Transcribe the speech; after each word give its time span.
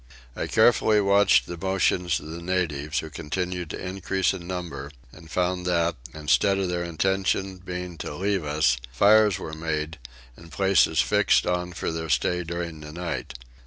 I 0.35 0.47
carefully 0.47 0.99
watched 0.99 1.45
the 1.45 1.59
motions 1.59 2.19
of 2.19 2.25
the 2.31 2.41
natives, 2.41 2.97
who 3.01 3.11
continued 3.11 3.69
to 3.69 3.87
increase 3.87 4.33
in 4.33 4.47
number, 4.47 4.89
and 5.11 5.29
found 5.29 5.63
that, 5.67 5.95
instead 6.11 6.57
of 6.57 6.69
their 6.69 6.83
intention 6.83 7.57
being 7.57 7.99
to 7.99 8.15
leave 8.15 8.43
us, 8.43 8.77
fires 8.91 9.37
were 9.37 9.53
made, 9.53 9.99
and 10.35 10.51
places 10.51 11.01
fixed 11.01 11.45
on 11.45 11.73
for 11.73 11.91
their 11.91 12.09
stay 12.09 12.43
during 12.43 12.81
the 12.81 12.91
night. 12.91 13.35